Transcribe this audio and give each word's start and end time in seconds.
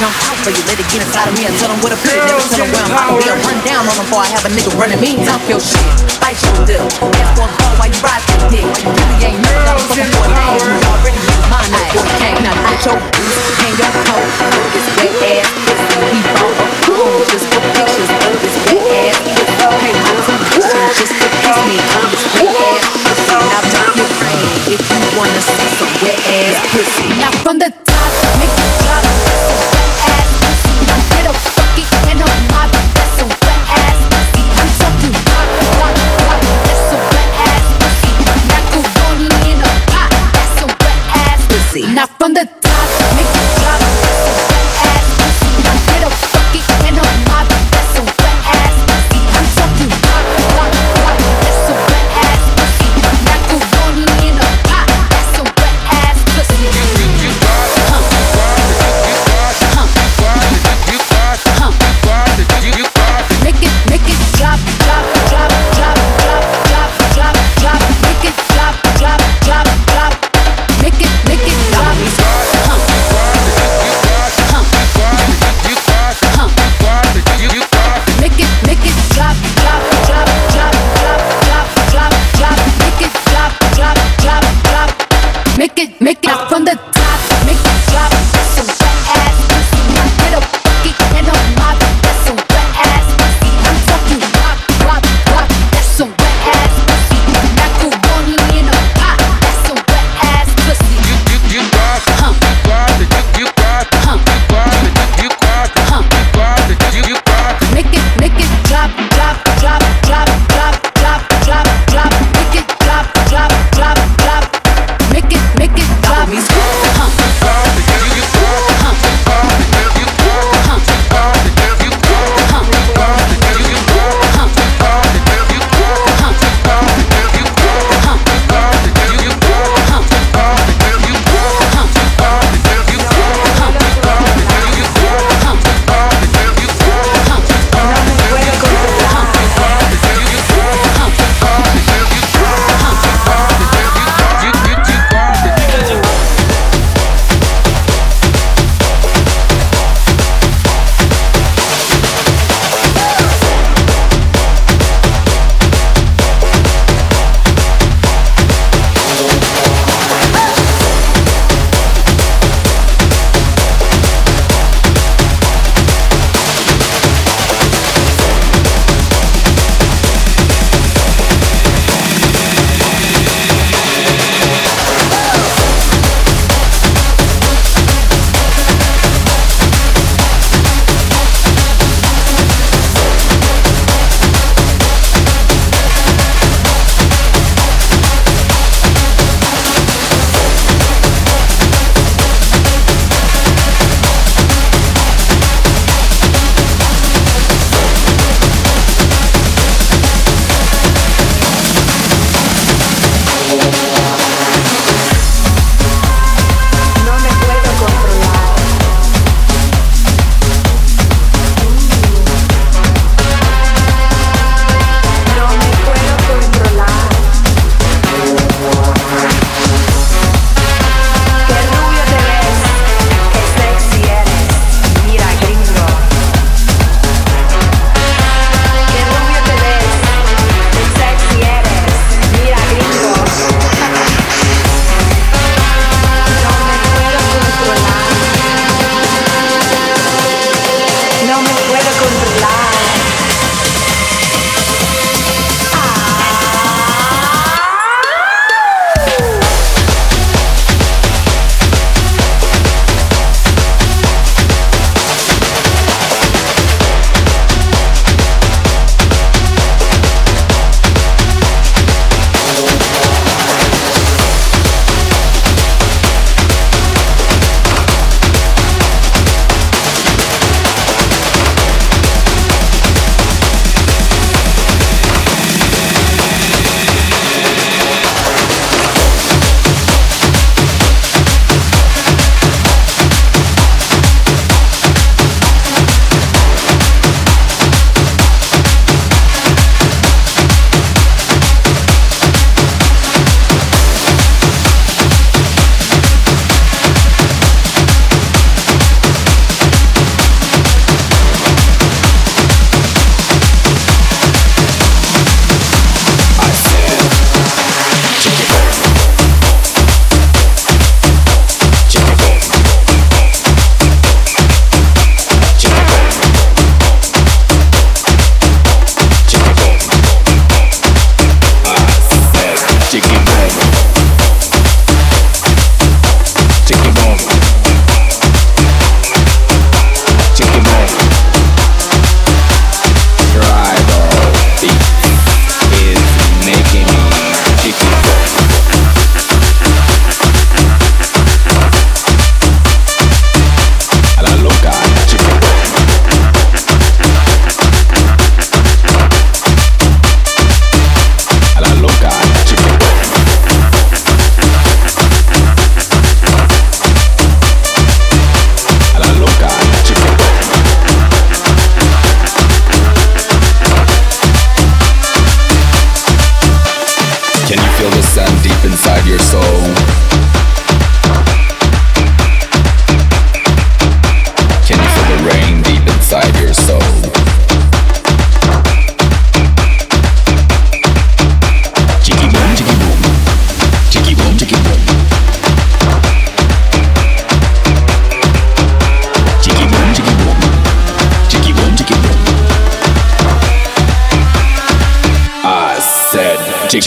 inside 0.00 1.28
of 1.28 1.34
me 1.36 1.44
and 1.44 1.54
tell 1.60 1.68
them 1.68 1.80
what 1.84 1.92
I 1.92 1.98
put 2.00 2.16
it. 2.16 2.24
Never 2.24 2.40
tell 2.48 2.64
them 2.64 2.72
where 2.72 2.84
I'm 2.88 2.96
out. 2.96 3.20
Be 3.20 3.28
a 3.28 3.36
run 3.36 3.58
down 3.68 3.84
on 3.84 3.92
them 3.92 4.06
before 4.06 4.22
I 4.24 4.28
have 4.32 4.44
a 4.48 4.50
nigga 4.54 4.72
running 4.80 5.00
me. 5.00 5.20
Talk 5.28 5.42
your 5.44 5.60
shit, 5.60 5.84
fight 6.16 6.40
your 6.40 6.56
deal. 6.64 6.86
Ask 7.20 7.36
for 7.36 7.44
a 7.44 7.52
call 7.60 7.74
while 7.76 7.90
you 7.90 8.00
ride 8.00 8.24
that 8.32 8.40
dick. 8.48 8.64
You 8.64 8.88
really 8.96 9.18
ain't 9.28 9.40
never 9.44 9.60
got 9.66 9.76
a 9.76 9.82
fucking 9.84 10.08
for 10.14 10.24
a 10.24 10.30
name. 10.32 10.56
You 10.56 10.80
already 10.88 11.20
use 11.20 11.44
my 11.52 11.60
name 11.68 11.92
for 11.92 12.00
a 12.00 12.12
king. 12.16 12.36
Now 12.40 12.56
put 12.64 12.80
your 12.80 12.96
boots, 12.96 13.48
hang 13.60 13.76
your 13.76 13.92
coat. 14.08 14.28
This 14.72 14.86
wet 14.96 15.12
ass 15.20 15.48
pussy 15.68 16.00
he 16.00 16.20
bought 16.32 16.56
a 16.56 16.66
phone 16.88 17.20
just 17.28 17.46
for 17.52 17.60
pictures 17.60 18.10
of 18.24 18.34
this 18.40 18.56
wet 18.72 18.84
ass 19.04 19.16
pussy. 19.20 19.60
Pay 19.84 19.92
my 20.00 20.12
tuition 20.48 20.80
just 20.96 21.14
to 21.20 21.28
kiss 21.28 21.58
me 21.68 21.76
on 21.76 22.04
this 22.08 22.24
wet 22.40 22.56
ass 22.56 22.84
pussy. 23.04 23.36
Now 23.36 23.62
drop 23.68 23.90
your 24.00 24.10
brain 24.16 24.48
if 24.64 24.80
you 24.80 25.00
wanna 25.12 25.42
see 25.44 25.68
some 25.76 25.92
wet 26.00 26.20
ass 26.24 26.56
pussy. 26.72 27.08
Now 27.20 27.32
from 27.44 27.60
the 27.60 27.89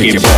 Chiqui 0.03 0.32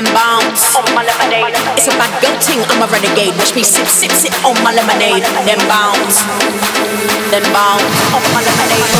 then 0.00 0.14
bounce 0.14 0.76
on 0.76 0.84
my 0.94 1.04
lemonade. 1.04 1.52
It's 1.76 1.88
a 1.88 1.90
bad 1.90 2.12
girl 2.22 2.36
ting. 2.40 2.60
I'm 2.72 2.80
a 2.82 2.86
renegade. 2.86 3.36
Watch 3.36 3.54
me 3.54 3.62
sip, 3.62 3.86
sip, 3.86 4.12
sip 4.12 4.32
on 4.44 4.56
my 4.64 4.72
lemonade. 4.72 5.24
Then 5.44 5.60
bounce, 5.68 6.24
then 7.30 7.44
bounce 7.52 8.00
on 8.14 8.22
my 8.32 8.40
lemonade. 8.40 8.99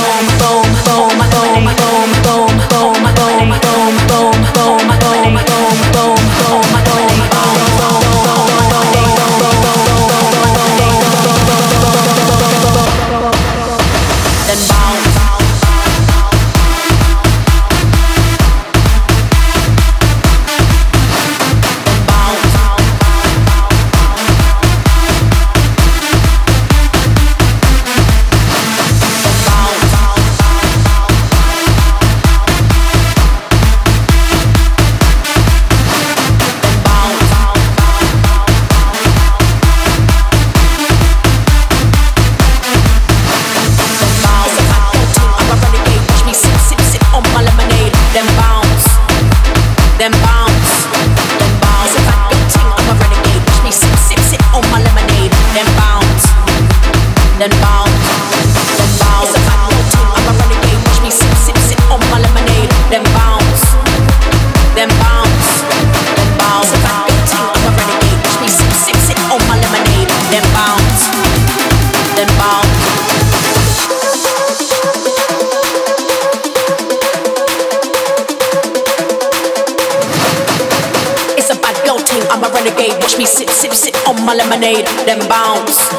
My 84.31 84.37
lemonade. 84.37 84.87
Then 85.11 85.18
bounce, 85.26 85.91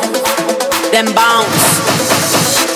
then 0.96 1.12
bounce. 1.12 1.64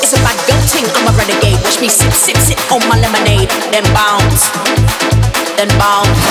It's 0.03 0.11
a 0.11 0.19
bad 0.19 0.35
girl 0.43 0.59
ting, 0.67 0.83
I'm 0.83 1.07
a 1.07 1.15
renegade. 1.15 1.63
Watch 1.63 1.79
me 1.79 1.87
sip, 1.87 2.11
sip, 2.11 2.35
sip 2.43 2.59
on 2.73 2.83
my 2.91 2.99
lemonade. 2.99 3.47
Then 3.71 3.87
bounce, 3.95 4.51
then 5.55 5.71
bounce. 5.79 6.23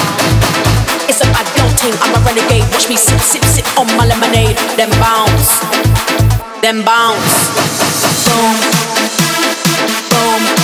It's 1.09 1.25
a 1.25 1.29
bad 1.33 1.49
girl 1.57 1.73
ting, 1.73 1.97
I'm 2.05 2.13
a 2.13 2.21
renegade. 2.21 2.69
Watch 2.69 2.91
me 2.91 2.97
sip, 2.97 3.21
sip, 3.21 3.45
sip 3.45 3.65
on 3.81 3.89
my 3.97 4.05
lemonade. 4.05 4.61
Then 4.77 4.93
bounce, 5.01 5.49
then 6.61 6.85
bounce. 6.85 7.33
Boom, 8.29 8.57
boom, 10.13 10.64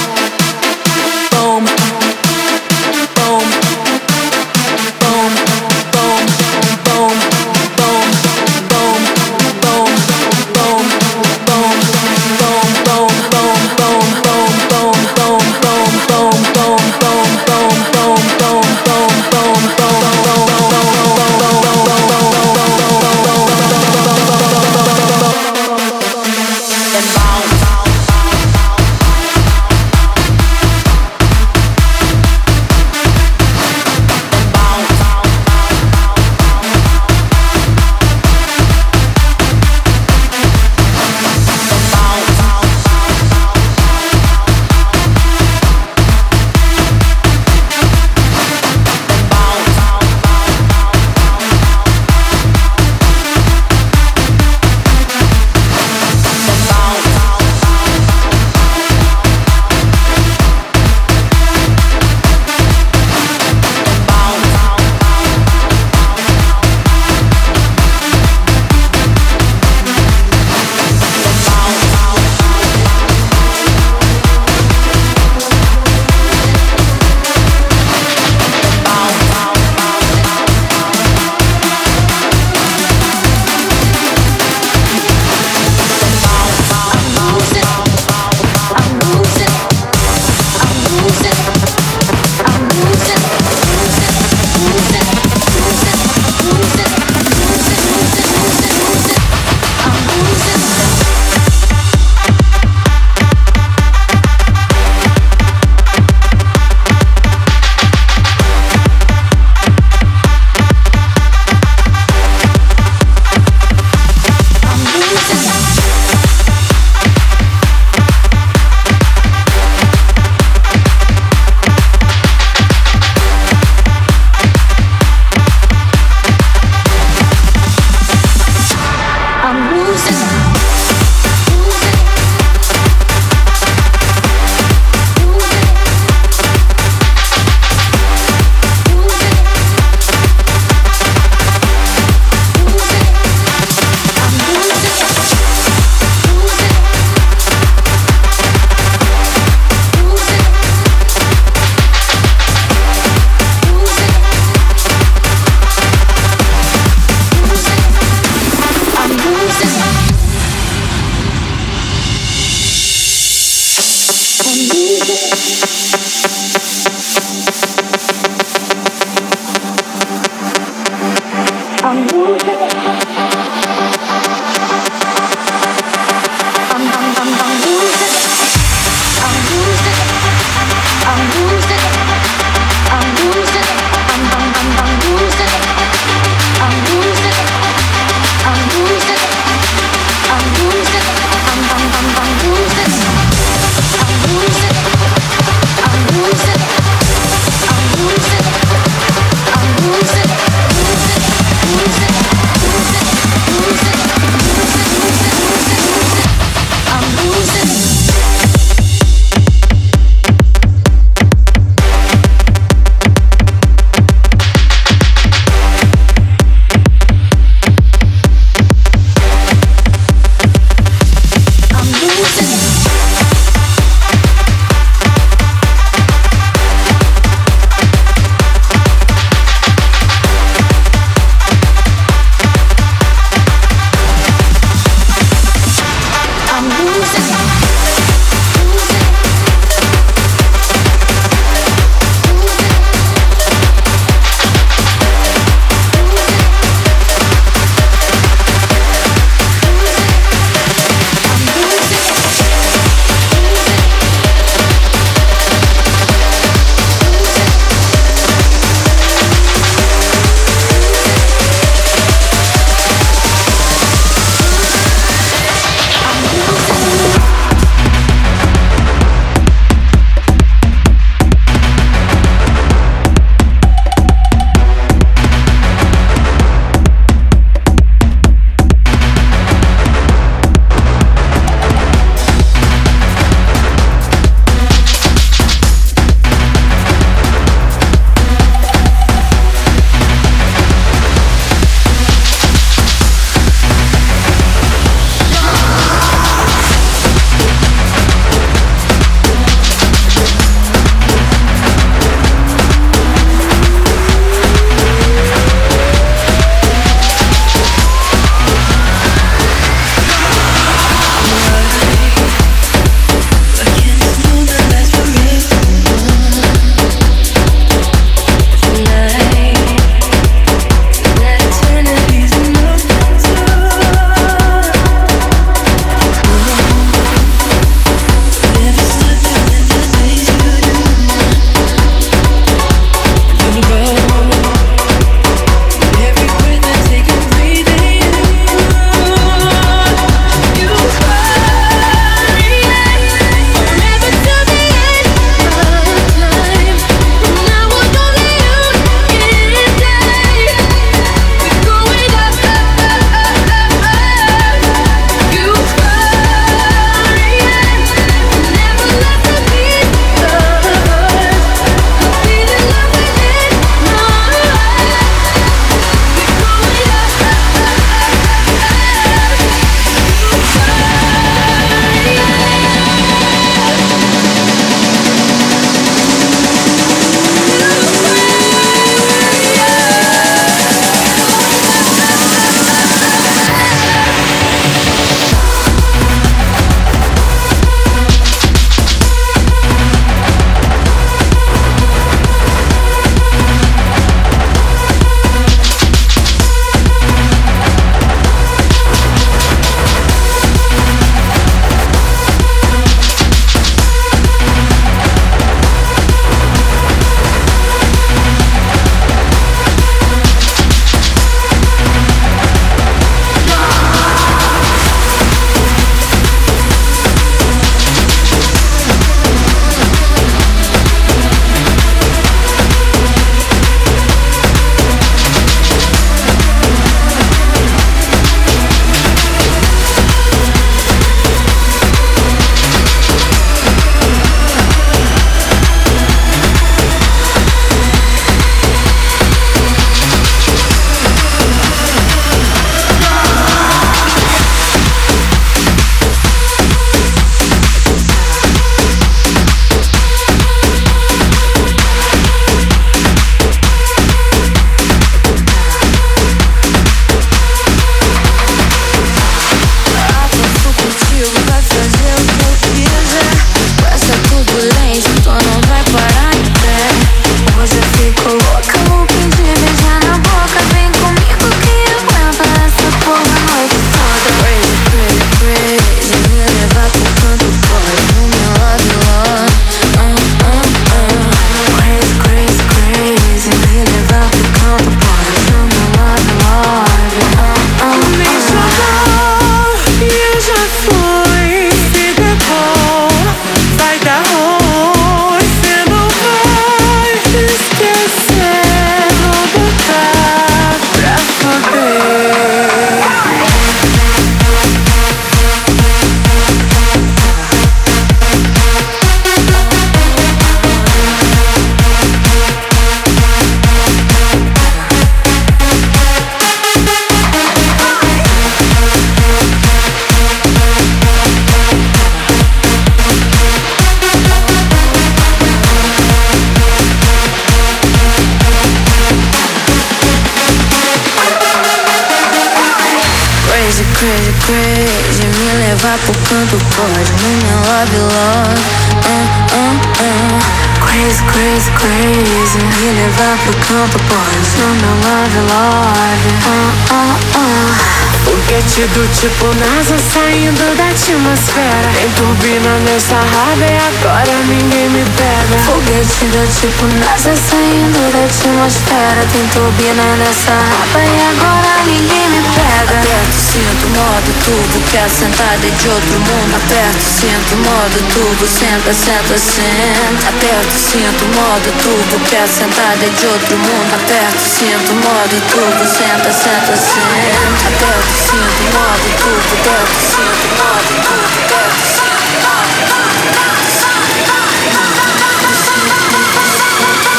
tipo 556.60 556.84
NASA 557.00 557.32
saindo 557.34 558.12
da 558.12 558.20
atmosfera 558.24 559.24
Tem 559.32 559.46
turbina 559.48 560.04
nessa 560.20 560.52
raba 560.52 561.00
e 561.00 561.20
agora 561.32 561.84
ninguém 561.86 562.28
me 562.28 562.40
pega. 562.52 563.00
Aperto, 563.00 563.32
sinto, 563.32 563.86
modo 563.96 564.30
tubo 564.44 564.76
Quer 564.92 565.08
sentar 565.08 565.56
de 565.56 565.88
outro 565.88 566.20
mundo. 566.20 566.56
Aperto, 566.60 567.00
sinto, 567.00 567.56
modo 567.64 567.98
tubo 568.12 568.44
Senta, 568.44 568.92
senta, 568.92 569.38
senta 569.40 570.28
Aperto, 570.28 570.76
sinto, 570.76 571.24
modo 571.32 571.72
tubo 571.80 572.20
Quer 572.28 572.46
sentar 572.46 572.96
de 572.98 573.26
outro 573.26 573.56
mundo. 573.56 573.94
Aperto, 573.96 574.44
sinto, 574.44 574.92
modo 575.00 575.36
tubo 575.48 575.84
Senta, 575.88 576.28
senta, 576.28 576.76
senta 576.76 577.72
Aperto, 577.72 578.12
sinto, 578.20 578.62
modo 578.76 579.08
tubo 579.16 579.48
Aperto, 579.56 579.96
sinto, 579.96 580.44
modo 580.60 580.92
tubo 581.08 581.24
Aperto, 581.24 581.80
sinto, 581.88 582.20
Aperto, 582.20 583.00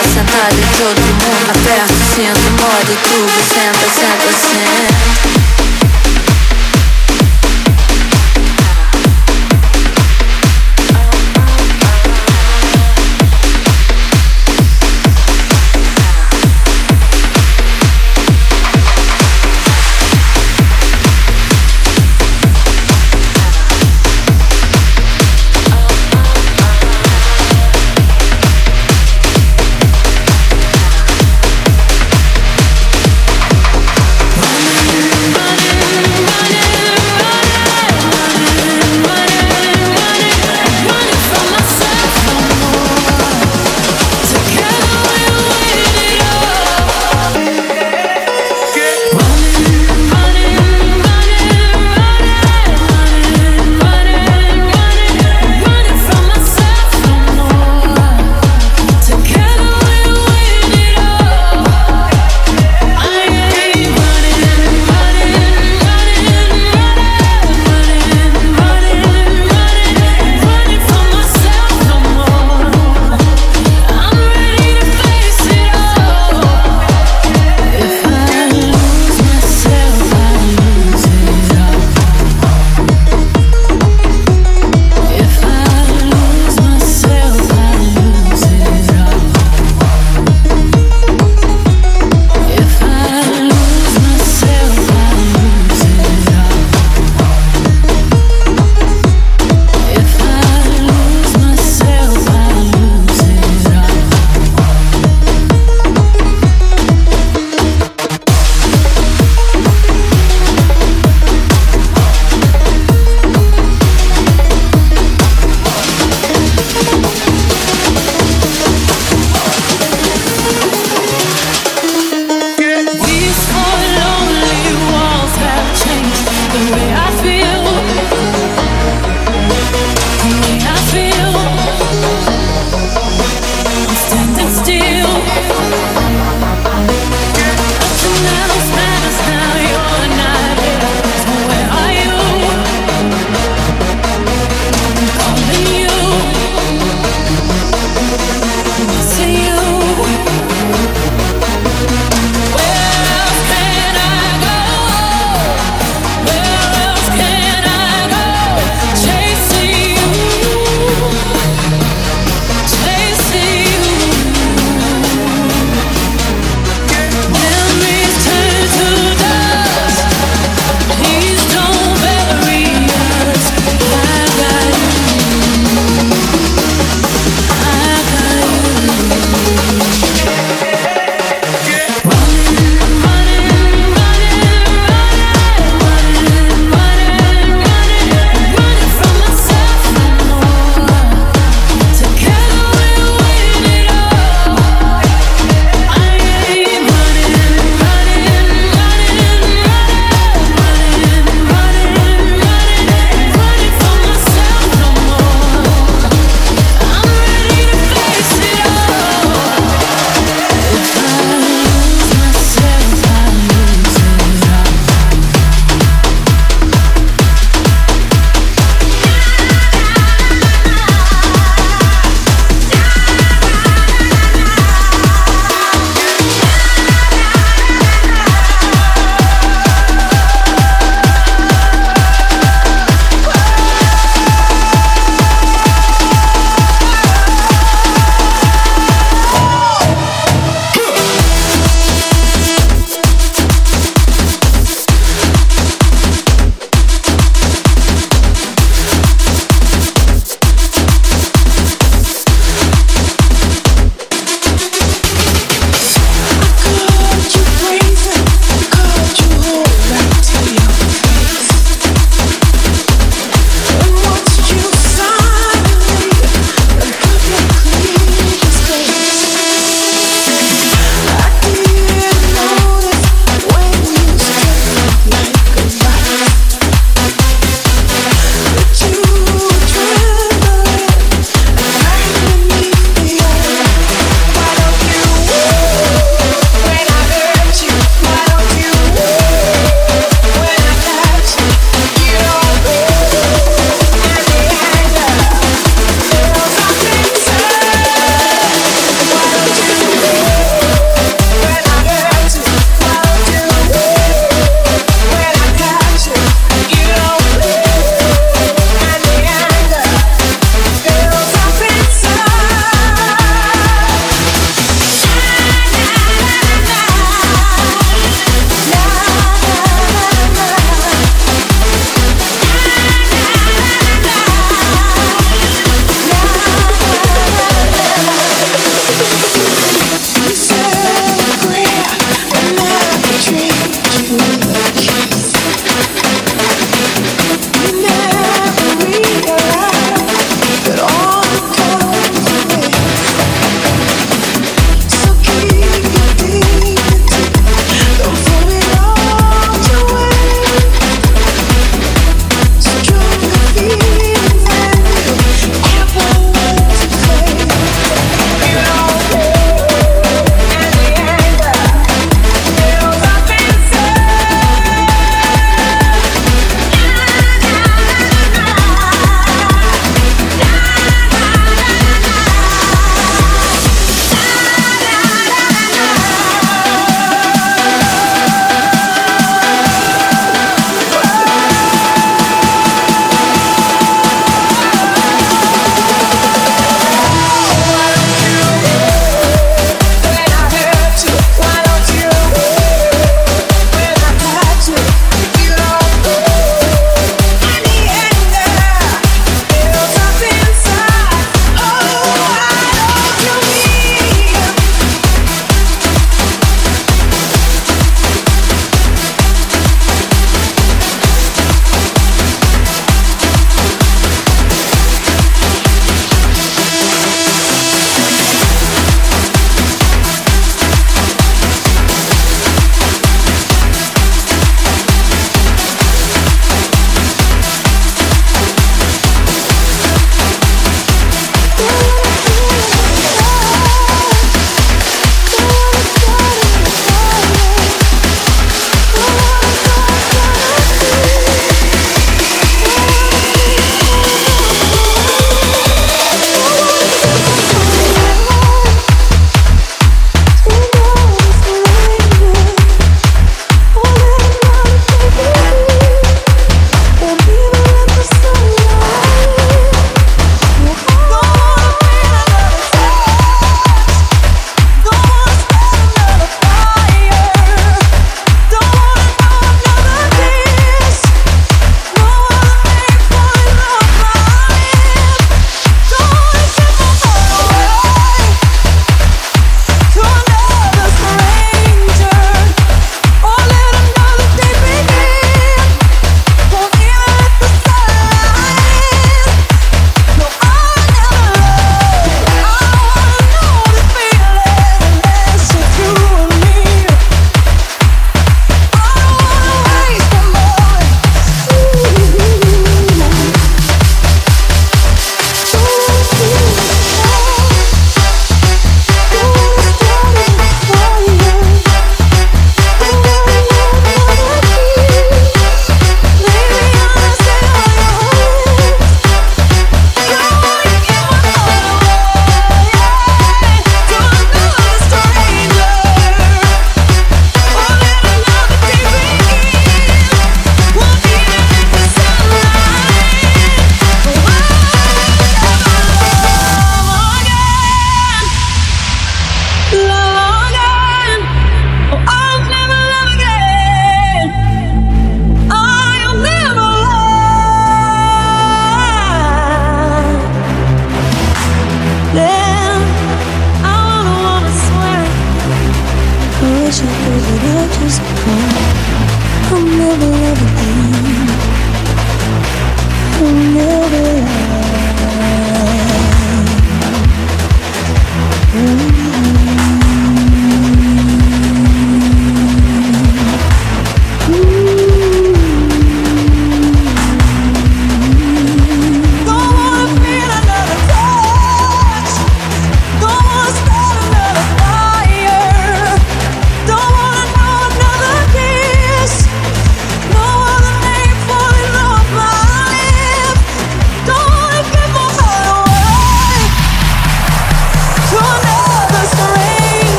essa 0.00 0.22
nada 0.22 0.54
todo 0.76 1.00
mundo 1.00 1.50
aperta, 1.50 1.94
cinto, 2.14 2.50
morde 2.62 2.94
tudo, 3.08 3.32
senta, 3.52 3.86
senta, 3.90 4.32
senta. 4.32 4.67